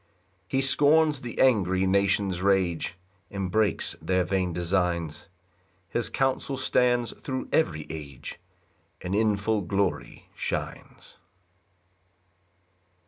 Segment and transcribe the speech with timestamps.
[0.45, 2.97] 6 He scorns the angry nations' rage,
[3.29, 5.29] And breaks their vain designs;
[5.89, 8.39] His counsel stands thro' every age,
[9.01, 11.17] And in full glory shines.